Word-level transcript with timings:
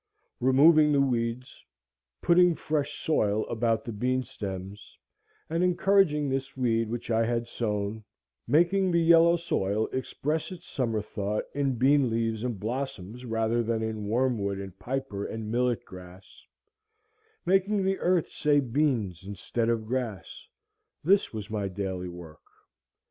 Removing 0.39 0.91
the 0.93 0.99
weeds, 0.99 1.63
putting 2.23 2.55
fresh 2.55 3.05
soil 3.05 3.45
about 3.45 3.85
the 3.85 3.91
bean 3.91 4.23
stems, 4.23 4.97
and 5.47 5.63
encouraging 5.63 6.27
this 6.27 6.57
weed 6.57 6.89
which 6.89 7.11
I 7.11 7.23
had 7.23 7.47
sown, 7.47 8.03
making 8.47 8.89
the 8.89 8.99
yellow 8.99 9.35
soil 9.35 9.85
express 9.93 10.51
its 10.51 10.65
summer 10.67 11.03
thought 11.03 11.43
in 11.53 11.75
bean 11.75 12.09
leaves 12.09 12.43
and 12.43 12.59
blossoms 12.59 13.25
rather 13.25 13.61
than 13.61 13.83
in 13.83 14.07
wormwood 14.07 14.57
and 14.57 14.75
piper 14.79 15.23
and 15.23 15.51
millet 15.51 15.85
grass, 15.85 16.47
making 17.45 17.83
the 17.83 17.99
earth 17.99 18.31
say 18.31 18.59
beans 18.59 19.23
instead 19.23 19.69
of 19.69 19.85
grass,—this 19.85 21.31
was 21.31 21.51
my 21.51 21.67
daily 21.67 22.09
work. 22.09 22.41